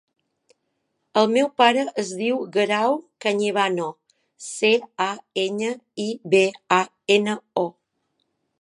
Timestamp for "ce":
4.47-4.73